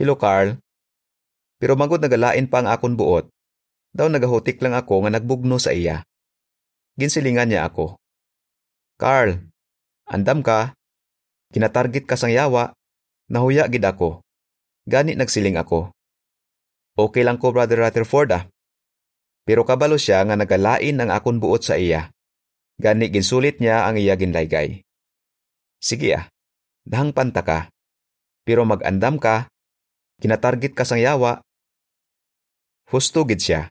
Hello 0.00 0.16
Carl. 0.16 0.56
Pero 1.60 1.76
magod 1.76 2.00
nagalain 2.00 2.48
pa 2.48 2.64
ang 2.64 2.72
akon 2.72 2.96
buot. 2.96 3.28
Daw 3.92 4.08
nagahutik 4.08 4.64
lang 4.64 4.72
ako 4.72 5.04
nga 5.04 5.20
nagbugno 5.20 5.60
sa 5.60 5.76
iya. 5.76 6.08
Ginsilingan 6.96 7.52
niya 7.52 7.68
ako. 7.68 8.00
Carl, 8.96 9.44
andam 10.08 10.40
ka. 10.40 10.72
Kinatarget 11.52 12.08
ka 12.08 12.16
sang 12.16 12.32
yawa. 12.32 12.72
Nahuya 13.30 13.70
gid 13.70 13.86
ako. 13.86 14.26
Gani 14.90 15.14
nagsiling 15.14 15.54
ako. 15.54 15.94
Okay 16.98 17.22
lang 17.22 17.38
ko, 17.38 17.54
Brother 17.54 17.78
Rutherford 17.78 18.34
ah. 18.34 18.44
Pero 19.46 19.62
kabalo 19.62 19.94
siya 19.94 20.26
nga 20.26 20.34
nagalain 20.34 20.98
ang 20.98 21.14
akon 21.14 21.38
buot 21.38 21.62
sa 21.62 21.78
iya. 21.78 22.10
Gani 22.82 23.06
ginsulit 23.06 23.62
niya 23.62 23.86
ang 23.86 24.02
iya 24.02 24.18
ginlaygay. 24.18 24.82
Sige 25.78 26.18
ah, 26.18 26.26
dahang 26.82 27.14
panta 27.14 27.46
ka. 27.46 27.70
Pero 28.42 28.66
magandam 28.66 29.22
ka, 29.22 29.46
kinatarget 30.18 30.74
ka 30.74 30.82
sang 30.82 30.98
yawa. 30.98 31.38
Husto 32.90 33.22
gid 33.30 33.38
siya. 33.38 33.70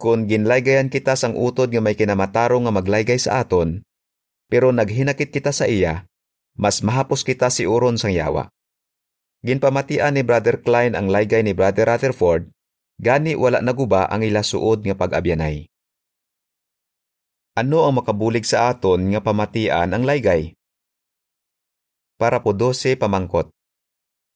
Kung 0.00 0.24
ginlaygayan 0.24 0.88
kita 0.88 1.12
sang 1.12 1.36
utod 1.36 1.68
nga 1.72 1.84
may 1.84 1.92
kinamatarong 1.92 2.64
nga 2.64 2.72
maglaygay 2.72 3.20
sa 3.20 3.44
aton, 3.44 3.84
pero 4.48 4.72
naghinakit 4.72 5.28
kita 5.28 5.52
sa 5.52 5.68
iya, 5.68 6.08
mas 6.56 6.80
mahapos 6.80 7.20
kita 7.20 7.52
si 7.52 7.68
uron 7.68 8.00
sang 8.00 8.16
yawa. 8.16 8.48
Ginpamatian 9.44 10.16
ni 10.16 10.24
Brother 10.24 10.64
Klein 10.64 10.96
ang 10.96 11.12
laygay 11.12 11.44
ni 11.44 11.52
Brother 11.52 11.86
Rutherford, 11.86 12.48
gani 12.96 13.36
wala 13.36 13.60
naguba 13.60 14.08
ang 14.08 14.24
ila 14.24 14.40
suod 14.40 14.82
nga 14.82 14.96
pag-abyanay. 14.96 15.68
Ano 17.56 17.84
ang 17.84 18.00
makabulig 18.00 18.44
sa 18.44 18.72
aton 18.72 19.12
nga 19.12 19.20
pamatian 19.20 19.92
ang 19.92 20.04
laygay? 20.04 20.56
Para 22.16 22.40
po 22.40 22.56
12 22.56 22.96
pamangkot. 22.96 23.52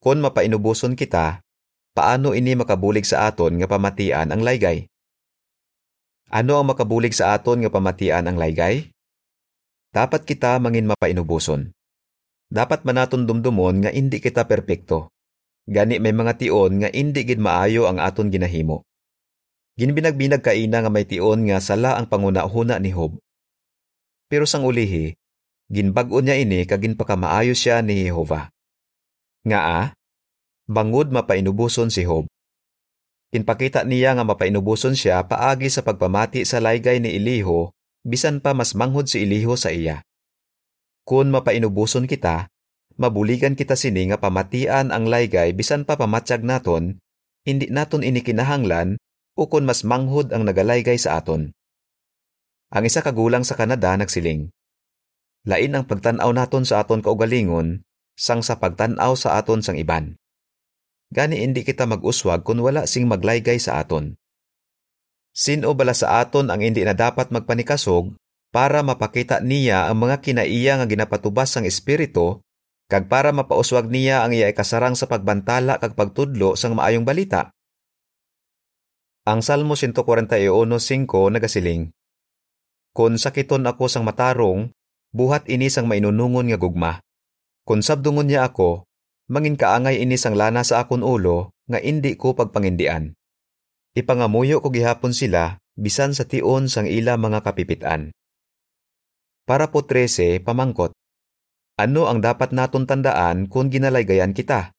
Kung 0.00 0.20
mapainubuson 0.24 0.96
kita, 0.96 1.44
paano 1.92 2.32
ini 2.32 2.56
makabulig 2.56 3.04
sa 3.04 3.28
aton 3.28 3.60
nga 3.60 3.68
pamatian 3.68 4.32
ang 4.32 4.40
laygay? 4.40 4.88
Ano 6.32 6.60
ang 6.60 6.72
makabulig 6.72 7.12
sa 7.12 7.36
aton 7.36 7.64
nga 7.64 7.72
pamatian 7.72 8.24
ang 8.24 8.36
laygay? 8.40 8.92
Dapat 9.92 10.24
kita 10.24 10.56
mangin 10.62 10.88
mapainubuson 10.88 11.72
dapat 12.50 12.82
manaton 12.82 13.24
dumdumon 13.24 13.86
nga 13.86 13.90
indi 13.94 14.18
kita 14.18 14.44
perpekto. 14.44 15.14
Gani 15.70 16.02
may 16.02 16.10
mga 16.10 16.34
tion 16.34 16.82
nga 16.82 16.90
indi 16.90 17.22
gid 17.22 17.38
maayo 17.38 17.86
ang 17.86 18.02
aton 18.02 18.26
ginahimo. 18.28 18.82
Ginbinagbinag 19.78 20.42
kaina 20.42 20.82
nga 20.82 20.90
may 20.90 21.06
tion 21.06 21.46
nga 21.46 21.62
sala 21.62 21.94
ang 21.94 22.10
panguna-huna 22.10 22.82
ni 22.82 22.90
Hob. 22.90 23.22
Pero 24.26 24.44
sang 24.50 24.66
ulihi, 24.66 25.14
ginbag-o 25.70 26.18
niya 26.20 26.36
ini 26.42 26.66
kag 26.66 26.82
ginpakamaayo 26.82 27.54
siya 27.54 27.80
ni 27.80 28.02
Jehova. 28.02 28.50
Nga 29.46 29.60
a, 29.62 29.80
bangod 30.66 31.14
mapainubuson 31.14 31.88
si 31.88 32.02
Hob. 32.04 32.26
Kinpakita 33.30 33.86
niya 33.86 34.18
nga 34.18 34.26
mapainubuson 34.26 34.98
siya 34.98 35.22
paagi 35.22 35.70
sa 35.70 35.86
pagpamati 35.86 36.42
sa 36.42 36.58
laygay 36.58 36.98
ni 36.98 37.14
Eliho, 37.14 37.70
bisan 38.02 38.42
pa 38.42 38.58
mas 38.58 38.74
manghod 38.74 39.06
si 39.06 39.22
Eliho 39.22 39.54
sa 39.54 39.70
iya. 39.70 40.02
Kung 41.06 41.32
mapainubuson 41.34 42.06
kita, 42.06 42.50
mabuligan 43.00 43.58
kita 43.58 43.74
sini 43.74 44.10
nga 44.12 44.18
pamatian 44.20 44.94
ang 44.94 45.08
laygay 45.08 45.52
bisan 45.56 45.88
pa 45.88 45.98
pamatyag 45.98 46.44
naton, 46.46 47.00
hindi 47.44 47.66
naton 47.72 48.04
inikinahanglan 48.06 49.00
o 49.34 49.48
kung 49.48 49.64
mas 49.64 49.82
manghod 49.82 50.30
ang 50.30 50.44
nagalaygay 50.44 51.00
sa 51.00 51.18
aton. 51.18 51.50
Ang 52.70 52.84
isa 52.86 53.02
kagulang 53.02 53.42
sa 53.42 53.58
Canada 53.58 53.90
nagsiling, 53.96 54.52
Lain 55.48 55.72
ang 55.72 55.88
pagtanaw 55.88 56.28
naton 56.36 56.68
sa 56.68 56.84
aton 56.84 57.00
kaugalingon 57.00 57.80
sang 58.12 58.44
sa 58.44 58.60
pagtanaw 58.60 59.16
sa 59.16 59.40
aton 59.40 59.64
sang 59.64 59.80
iban. 59.80 60.20
Gani 61.08 61.40
hindi 61.40 61.64
kita 61.64 61.88
mag-uswag 61.88 62.44
kung 62.44 62.60
wala 62.60 62.84
sing 62.84 63.08
maglaygay 63.08 63.56
sa 63.56 63.80
aton. 63.80 64.20
Sino 65.32 65.72
bala 65.72 65.96
sa 65.96 66.20
aton 66.20 66.52
ang 66.52 66.60
hindi 66.60 66.84
na 66.84 66.92
dapat 66.92 67.32
magpanikasog 67.32 68.12
para 68.50 68.82
mapakita 68.82 69.38
niya 69.38 69.86
ang 69.86 70.02
mga 70.06 70.22
kinaiya 70.22 70.82
nga 70.82 70.86
ginapatubas 70.86 71.54
sang 71.54 71.66
espiritu 71.66 72.42
kag 72.90 73.06
para 73.06 73.30
mapauswag 73.30 73.86
niya 73.86 74.26
ang 74.26 74.34
iya 74.34 74.50
ikasarang 74.50 74.98
sa 74.98 75.06
pagbantala 75.06 75.78
kag 75.78 75.94
pagtudlo 75.94 76.58
sang 76.58 76.74
maayong 76.74 77.06
balita. 77.06 77.54
Ang 79.22 79.46
Salmo 79.46 79.78
141.5 79.78 80.66
nagasiling, 81.30 81.94
Kung 82.90 83.14
sakiton 83.14 83.62
ako 83.62 83.86
sang 83.86 84.02
matarong, 84.02 84.74
buhat 85.14 85.46
ini 85.46 85.70
sang 85.70 85.86
mainunungon 85.86 86.50
nga 86.50 86.58
gugma. 86.58 86.92
Kung 87.62 87.86
sabdungon 87.86 88.26
niya 88.26 88.50
ako, 88.50 88.90
mangin 89.30 89.54
kaangay 89.54 90.02
ini 90.02 90.18
sang 90.18 90.34
lana 90.34 90.66
sa 90.66 90.82
akon 90.82 91.06
ulo 91.06 91.54
nga 91.70 91.78
indi 91.78 92.18
ko 92.18 92.34
pagpangindian. 92.34 93.14
Ipangamuyo 93.94 94.58
ko 94.58 94.74
gihapon 94.74 95.14
sila 95.14 95.62
bisan 95.78 96.10
sa 96.10 96.26
tion 96.26 96.66
sang 96.66 96.90
ila 96.90 97.14
mga 97.14 97.46
kapipitan. 97.46 98.10
Para 99.48 99.68
po 99.72 99.82
13, 99.82 100.40
pamangkot. 100.40 100.94
Ano 101.80 102.06
ang 102.06 102.20
dapat 102.20 102.52
naton 102.52 102.84
tandaan 102.84 103.48
kung 103.48 103.72
ginalaygayan 103.72 104.36
kita? 104.36 104.76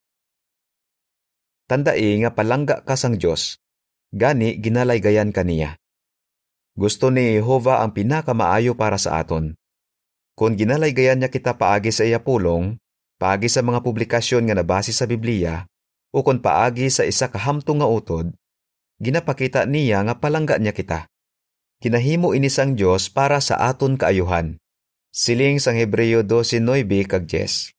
Tandai 1.65 2.20
nga 2.22 2.32
palangga 2.36 2.86
ka 2.86 2.94
sang 2.94 3.18
Diyos, 3.18 3.58
gani 4.13 4.60
ginalaygayan 4.62 5.34
kaniya. 5.34 5.82
Gusto 6.72 7.12
ni 7.12 7.36
Jehova 7.36 7.84
ang 7.84 7.91
pinakamaayo 7.91 8.80
para 8.80 8.96
sa 8.96 9.20
aton. 9.20 9.60
Kung 10.39 10.56
ginalaygayan 10.56 11.20
niya 11.20 11.27
kita 11.27 11.60
paagi 11.60 11.91
sa 11.91 12.08
iya 12.08 12.24
pulong, 12.24 12.80
paagi 13.20 13.51
sa 13.51 13.60
mga 13.60 13.84
publikasyon 13.84 14.48
nga 14.48 14.56
nabase 14.56 14.96
sa 14.96 15.03
Biblia, 15.03 15.68
o 16.15 16.24
kung 16.24 16.39
paagi 16.39 16.88
sa 16.88 17.03
isa 17.03 17.27
kahamtong 17.27 17.84
nga 17.84 17.89
utod, 17.91 18.32
ginapakita 19.03 19.68
niya 19.68 20.08
nga 20.08 20.15
palangga 20.15 20.56
niya 20.63 20.72
kita. 20.72 21.11
Kinahimo 21.81 22.38
ini 22.38 22.45
sang 22.45 22.77
Dios 22.77 23.09
para 23.09 23.41
sa 23.41 23.57
aton 23.57 23.97
kaayuhan. 23.97 24.61
Siling 25.09 25.57
sang 25.57 25.73
Hebreo 25.73 26.21
12.9 26.21 26.61
kag 27.09 27.25
10. 27.25 27.73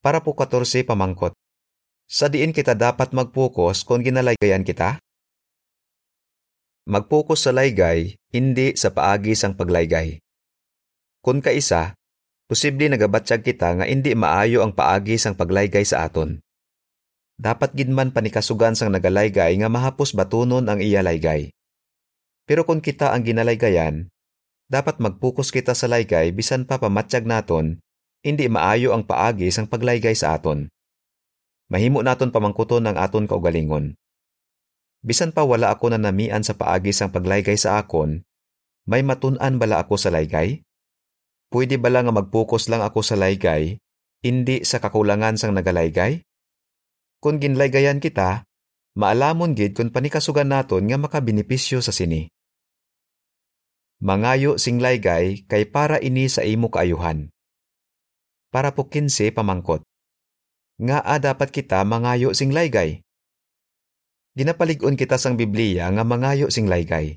Para 0.00 0.24
po 0.24 0.32
14 0.32 0.80
pamangkot. 0.88 1.36
Sa 2.08 2.32
diin 2.32 2.56
kita 2.56 2.72
dapat 2.72 3.12
magpokus 3.12 3.84
kung 3.84 4.00
ginalaygayan 4.00 4.64
kita? 4.64 4.96
Magpokus 6.88 7.44
sa 7.44 7.52
laygay, 7.52 8.16
hindi 8.32 8.72
sa 8.80 8.96
paagi 8.96 9.36
sang 9.36 9.60
paglaygay. 9.60 10.24
Kung 11.20 11.44
kaisa, 11.44 11.92
posible 12.48 12.88
nagabatsyag 12.88 13.44
kita 13.44 13.76
nga 13.76 13.84
hindi 13.84 14.16
maayo 14.16 14.64
ang 14.64 14.72
paagi 14.72 15.20
sang 15.20 15.36
paglaygay 15.36 15.84
sa 15.84 16.08
aton. 16.08 16.40
Dapat 17.36 17.76
gidman 17.76 18.16
panikasugan 18.16 18.72
sang 18.72 18.88
nagalaygay 18.88 19.52
nga 19.60 19.68
mahapos 19.68 20.16
batunon 20.16 20.64
ang 20.64 20.80
iya 20.80 21.04
laygay. 21.04 21.52
Pero 22.44 22.68
kung 22.68 22.84
kita 22.84 23.16
ang 23.16 23.24
ginalaygayan, 23.24 24.12
dapat 24.68 25.00
magpukus 25.00 25.48
kita 25.48 25.72
sa 25.72 25.88
laygay 25.88 26.32
bisan 26.32 26.68
pa 26.68 26.76
pamatsyag 26.76 27.24
naton, 27.24 27.80
hindi 28.24 28.48
maayo 28.48 28.96
ang 28.96 29.04
paagi 29.04 29.52
sang 29.52 29.68
paglaygay 29.68 30.16
sa 30.16 30.36
aton. 30.36 30.68
Mahimo 31.72 32.04
naton 32.04 32.32
pamangkuton 32.32 32.84
ang 32.88 32.96
aton 33.00 33.24
kaugalingon. 33.24 33.96
Bisan 35.04 35.36
pa 35.36 35.44
wala 35.44 35.68
ako 35.72 35.92
na 35.92 36.00
namian 36.00 36.40
sa 36.40 36.56
paagi 36.56 36.92
sang 36.92 37.12
paglaygay 37.12 37.60
sa 37.60 37.80
akon, 37.80 38.24
may 38.84 39.00
matun-an 39.00 39.56
bala 39.56 39.80
ako 39.80 39.96
sa 39.96 40.12
laygay? 40.12 40.60
Pwede 41.48 41.80
bala 41.80 42.04
nga 42.04 42.12
magpukus 42.12 42.68
lang 42.68 42.84
ako 42.84 43.00
sa 43.00 43.16
laygay, 43.16 43.80
hindi 44.24 44.64
sa 44.64 44.80
kakulangan 44.80 45.36
sang 45.36 45.56
nagalaygay? 45.56 46.24
Kung 47.20 47.40
ginlaygayan 47.40 48.00
kita, 48.00 48.44
maalamon 48.96 49.56
gid 49.56 49.72
kung 49.76 49.88
panikasugan 49.88 50.52
naton 50.52 50.88
nga 50.88 51.00
makabinipisyo 51.00 51.80
sa 51.80 51.92
sini. 51.92 52.33
Mangayo 54.04 54.60
sing 54.60 54.84
laygay 54.84 55.48
kay 55.48 55.64
para 55.64 55.96
ini 55.96 56.28
sa 56.28 56.44
imo 56.44 56.68
kaayuhan. 56.68 57.32
Para 58.52 58.76
po 58.76 58.84
15 58.84 59.32
pamangkot. 59.32 59.80
Nga 60.76 61.00
a 61.00 61.16
dapat 61.16 61.48
kita 61.48 61.80
mangayo 61.88 62.36
sing 62.36 62.52
laygay. 62.52 63.00
Ginapalig-on 64.36 65.00
kita 65.00 65.16
sang 65.16 65.40
Biblia 65.40 65.88
nga 65.88 66.04
mangayo 66.04 66.52
sing 66.52 66.68
laygay. 66.68 67.16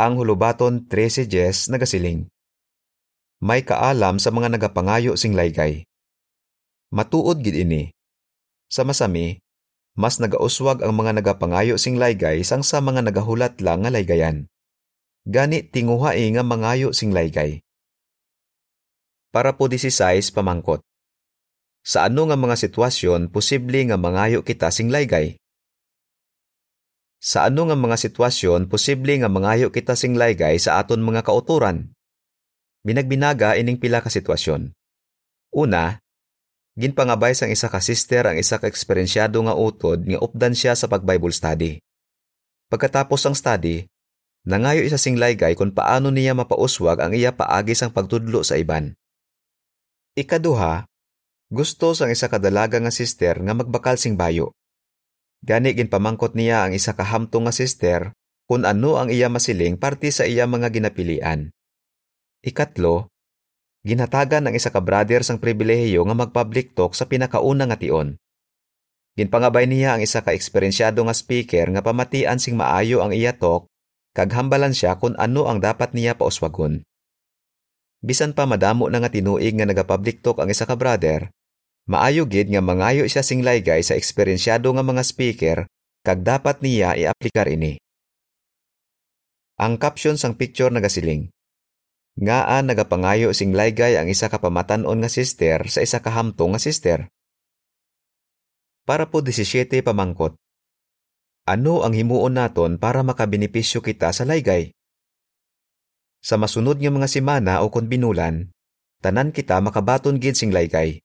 Ang 0.00 0.16
hulubaton 0.16 0.88
13:10 0.88 1.68
nagasiling. 1.68 2.32
May 3.44 3.60
kaalam 3.60 4.16
sa 4.16 4.32
mga 4.32 4.56
nagapangayo 4.56 5.20
sing 5.20 5.36
laygay. 5.36 5.84
Matuod 6.96 7.44
gid 7.44 7.60
ini. 7.60 7.92
Sa 8.72 8.88
masami, 8.88 9.36
mas 10.00 10.16
nagauswag 10.16 10.80
ang 10.80 10.96
mga 10.96 11.20
nagapangayo 11.20 11.76
sing 11.76 12.00
laygay 12.00 12.40
sang 12.40 12.64
sa 12.64 12.80
mga 12.80 13.04
nagahulat 13.04 13.60
lang 13.60 13.84
nga 13.84 13.92
laygayan 13.92 14.48
gani 15.28 15.66
tinguhai 15.66 16.32
nga 16.32 16.44
mangayo 16.44 16.94
sing 16.96 17.12
laygay. 17.12 17.60
Para 19.30 19.54
po 19.54 19.70
16 19.70 20.34
pamangkot. 20.34 20.82
Sa 21.80 22.04
ano 22.04 22.28
nga 22.28 22.36
mga 22.36 22.56
sitwasyon 22.60 23.32
posible 23.32 23.80
nga 23.88 23.96
mangayo 23.96 24.44
kita 24.44 24.68
sing 24.68 24.92
laygay? 24.92 25.40
Sa 27.20 27.48
ano 27.48 27.68
nga 27.68 27.76
mga 27.76 27.96
sitwasyon 28.00 28.68
posible 28.68 29.12
nga 29.20 29.28
mangayo 29.28 29.68
kita 29.68 29.92
sing 29.96 30.16
laygay 30.16 30.56
sa 30.56 30.80
aton 30.80 31.04
mga 31.04 31.24
kauturan? 31.24 31.92
Binagbinaga 32.80 33.60
ining 33.60 33.76
pila 33.76 34.00
ka 34.00 34.08
sitwasyon. 34.08 34.72
Una, 35.52 36.00
ginpangabay 36.80 37.36
sang 37.36 37.52
isa 37.52 37.68
ka 37.68 37.82
sister 37.82 38.24
ang 38.24 38.40
isa 38.40 38.56
ka 38.56 38.64
eksperensyado 38.64 39.36
nga 39.44 39.52
utod 39.52 40.00
nga 40.00 40.16
updan 40.16 40.56
siya 40.56 40.72
sa 40.72 40.88
pag-Bible 40.88 41.34
study. 41.34 41.76
Pagkatapos 42.70 43.20
ang 43.26 43.36
study, 43.36 43.89
Nangayo 44.48 44.80
isa 44.80 44.96
sing 44.96 45.20
laygay 45.20 45.52
kung 45.52 45.76
paano 45.76 46.08
niya 46.08 46.32
mapauswag 46.32 47.04
ang 47.04 47.12
iya 47.12 47.36
paagi 47.36 47.76
sang 47.76 47.92
pagtudlo 47.92 48.40
sa 48.40 48.56
iban. 48.56 48.96
Ikaduha, 50.16 50.88
gusto 51.52 51.92
sang 51.92 52.08
isa 52.08 52.32
kadalaga 52.32 52.80
nga 52.80 52.92
sister 52.92 53.36
nga 53.36 53.52
magbakal 53.52 54.00
sing 54.00 54.16
bayo. 54.16 54.56
Gani 55.44 55.76
ginpamangkot 55.76 56.36
niya 56.36 56.64
ang 56.64 56.72
isa 56.72 56.96
kahamtong 56.96 57.48
nga 57.48 57.54
sister 57.54 58.00
kung 58.48 58.64
ano 58.64 58.96
ang 58.96 59.12
iya 59.12 59.28
masiling 59.28 59.76
parte 59.76 60.08
sa 60.08 60.24
iya 60.24 60.48
mga 60.48 60.72
ginapilian. 60.72 61.52
Ikatlo, 62.40 63.12
ginhatagan 63.84 64.48
ang 64.48 64.56
isa 64.56 64.72
ka 64.72 64.80
brother 64.80 65.20
sang 65.20 65.36
pribilehiyo 65.38 66.02
nga 66.08 66.16
magpublic 66.16 66.72
talk 66.72 66.96
sa 66.96 67.04
pinakauna 67.04 67.68
nga 67.68 67.76
tion. 67.76 68.16
Ginpangabay 69.14 69.68
niya 69.68 69.94
ang 69.94 70.02
isa 70.02 70.24
ka 70.24 70.32
eksperensyado 70.32 71.04
nga 71.04 71.12
speaker 71.12 71.68
nga 71.70 71.84
pamatian 71.84 72.40
sing 72.42 72.56
maayo 72.56 73.04
ang 73.04 73.12
iya 73.12 73.36
talk 73.36 73.69
kag 74.20 74.36
hambalan 74.36 74.76
siya 74.76 75.00
kung 75.00 75.16
ano 75.16 75.48
ang 75.48 75.64
dapat 75.64 75.96
niya 75.96 76.12
pauswagon. 76.12 76.84
Bisan 78.04 78.36
pa 78.36 78.44
madamo 78.44 78.92
na 78.92 79.00
nga 79.00 79.08
tinuig 79.08 79.56
nga 79.56 79.64
nagapublic 79.64 80.20
talk 80.20 80.44
ang 80.44 80.52
isa 80.52 80.68
ka 80.68 80.76
brother, 80.76 81.32
maayo 81.88 82.28
gid 82.28 82.52
nga 82.52 82.60
mangayo 82.60 83.08
siya 83.08 83.24
sing 83.24 83.40
laygay 83.40 83.80
sa 83.80 83.96
eksperyensyado 83.96 84.68
nga 84.76 84.84
mga 84.84 85.02
speaker 85.08 85.58
kag 86.04 86.20
dapat 86.20 86.60
niya 86.60 87.00
iaplikar 87.00 87.48
ini. 87.48 87.80
Ang 89.56 89.80
caption 89.80 90.20
sang 90.20 90.36
picture 90.36 90.68
nagasiling, 90.68 91.32
Ngaa 92.20 92.60
nagapangayo 92.60 93.32
sing 93.32 93.56
laygay 93.56 93.96
ang 93.96 94.12
isa 94.12 94.28
ka 94.28 94.36
pamatan-on 94.36 95.00
nga 95.00 95.08
sister 95.08 95.64
sa 95.72 95.80
isa 95.80 96.04
ka 96.04 96.12
hamtong 96.12 96.52
nga 96.52 96.60
sister. 96.60 96.98
Para 98.84 99.08
po 99.08 99.24
17 99.24 99.80
pamangkot, 99.80 100.36
ano 101.50 101.82
ang 101.82 101.90
himuon 101.90 102.38
naton 102.38 102.78
para 102.78 103.02
makabenepisyo 103.02 103.82
kita 103.82 104.14
sa 104.14 104.22
laygay? 104.22 104.70
Sa 106.22 106.38
masunod 106.38 106.78
nga 106.78 106.94
mga 106.94 107.10
semana 107.10 107.66
o 107.66 107.74
kon 107.74 107.90
binulan, 107.90 108.54
tanan 109.02 109.34
kita 109.34 109.58
makabaton 109.58 110.22
gid 110.22 110.38
sing 110.38 110.54
laygay. 110.54 111.02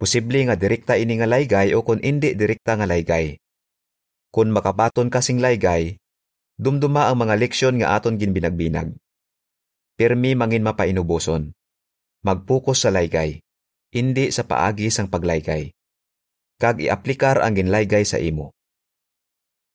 Posible 0.00 0.48
nga 0.48 0.56
direkta 0.56 0.96
ini 0.96 1.20
nga 1.20 1.28
laygay 1.28 1.76
o 1.76 1.84
kon 1.84 2.00
indi 2.00 2.32
direkta 2.32 2.80
nga 2.80 2.88
laygay. 2.88 3.36
Kung 4.32 4.48
makabaton 4.48 5.12
ka 5.12 5.20
sing 5.20 5.44
laygay, 5.44 6.00
dumduma 6.56 7.12
ang 7.12 7.20
mga 7.20 7.36
leksyon 7.36 7.84
nga 7.84 8.00
aton 8.00 8.16
ginbinagbinag. 8.16 8.96
Permi 10.00 10.32
mangin 10.32 10.64
mapainubuson. 10.64 11.52
Magpokus 12.24 12.88
sa 12.88 12.88
laygay, 12.88 13.44
indi 13.92 14.32
sa 14.32 14.48
paagi 14.48 14.88
sang 14.88 15.12
paglaygay. 15.12 15.76
Kag 16.56 16.80
iaplikar 16.80 17.44
ang 17.44 17.52
ginlaygay 17.60 18.08
sa 18.08 18.16
imo 18.16 18.56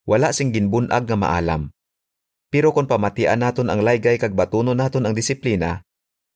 wala 0.06 0.30
sing 0.32 0.54
ginbunag 0.54 1.10
nga 1.10 1.18
maalam. 1.18 1.74
Pero 2.54 2.72
kung 2.72 2.88
pamatian 2.88 3.42
naton 3.42 3.68
ang 3.68 3.82
laygay 3.82 4.22
kag 4.22 4.38
batuno 4.38 4.78
naton 4.78 5.04
ang 5.04 5.18
disiplina, 5.18 5.82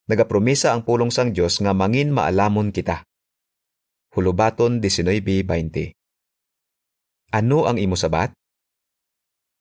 nagapromisa 0.09 0.73
ang 0.73 0.83
pulong 0.83 1.13
sang 1.13 1.31
Dios 1.31 1.61
nga 1.61 1.71
mangin 1.71 2.09
maalamon 2.09 2.73
kita. 2.73 3.05
Hulubaton 4.09 4.81
19:20. 4.81 5.93
Ano 7.29 7.69
ang 7.69 7.77
imo 7.77 7.93
sabat? 7.93 8.33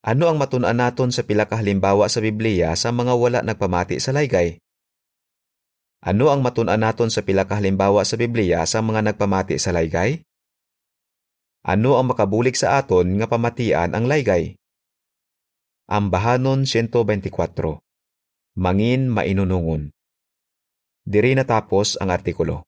Ano 0.00 0.30
ang 0.32 0.40
matun-an 0.40 0.80
naton 0.80 1.12
sa 1.12 1.20
pila 1.26 1.44
ka 1.44 1.60
halimbawa 1.60 2.08
sa 2.08 2.24
Biblia 2.24 2.72
sa 2.80 2.88
mga 2.94 3.12
wala 3.12 3.44
nagpamati 3.44 4.00
sa 4.00 4.16
laygay? 4.16 4.56
Ano 6.00 6.32
ang 6.32 6.40
matun-an 6.40 6.80
naton 6.80 7.12
sa 7.12 7.26
pila 7.26 7.44
ka 7.44 7.60
halimbawa 7.60 8.06
sa 8.08 8.16
Biblia 8.16 8.64
sa 8.64 8.80
mga 8.80 9.04
nagpamati 9.04 9.60
sa 9.60 9.74
laygay? 9.74 10.24
Ano 11.64 11.98
ang 11.98 12.14
makabulik 12.14 12.54
sa 12.54 12.78
aton 12.78 13.18
nga 13.18 13.26
pamatian 13.26 13.96
ang 13.96 14.06
laygay? 14.06 14.54
Ambahanon 15.88 16.68
124. 16.68 17.80
Mangin 18.60 19.08
mainunungon. 19.08 19.88
Diri 21.08 21.32
natapos 21.32 21.96
ang 21.96 22.12
artikulo. 22.12 22.67